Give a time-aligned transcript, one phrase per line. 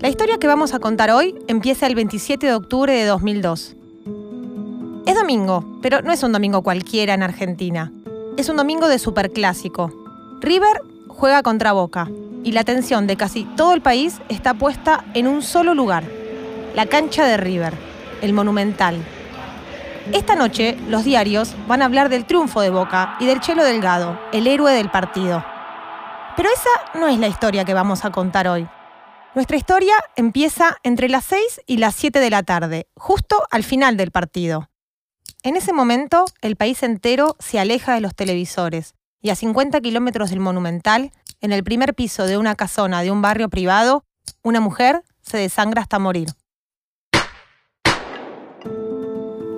[0.00, 3.76] La historia que vamos a contar hoy empieza el 27 de octubre de 2002.
[5.04, 7.92] Es domingo, pero no es un domingo cualquiera en Argentina.
[8.38, 9.92] Es un domingo de superclásico.
[10.40, 12.08] River juega contra Boca
[12.42, 16.04] y la atención de casi todo el país está puesta en un solo lugar,
[16.74, 17.74] la cancha de River,
[18.22, 18.96] el Monumental.
[20.14, 24.18] Esta noche los diarios van a hablar del triunfo de Boca y del Chelo Delgado,
[24.32, 25.44] el héroe del partido.
[26.38, 28.66] Pero esa no es la historia que vamos a contar hoy.
[29.32, 33.96] Nuestra historia empieza entre las 6 y las 7 de la tarde, justo al final
[33.96, 34.70] del partido.
[35.44, 40.30] En ese momento, el país entero se aleja de los televisores y a 50 kilómetros
[40.30, 44.04] del Monumental, en el primer piso de una casona de un barrio privado,
[44.42, 46.30] una mujer se desangra hasta morir.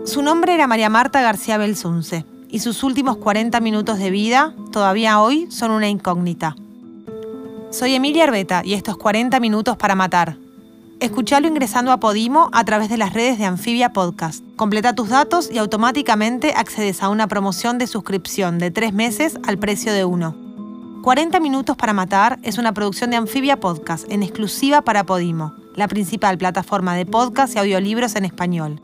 [0.05, 5.19] Su nombre era María Marta García Belsunce y sus últimos 40 minutos de vida, todavía
[5.21, 6.57] hoy, son una incógnita.
[7.73, 10.37] Soy Emilia Arbeta y estos 40 minutos para matar.
[11.01, 14.45] Escuchalo ingresando a Podimo a través de las redes de Anfibia Podcast.
[14.57, 19.57] Completa tus datos y automáticamente accedes a una promoción de suscripción de tres meses al
[19.57, 20.37] precio de uno.
[21.03, 25.89] 40 minutos para matar es una producción de Anfibia Podcast en exclusiva para Podimo, la
[25.89, 28.83] principal plataforma de podcast y audiolibros en español.